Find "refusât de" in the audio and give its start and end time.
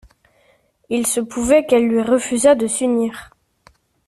2.01-2.65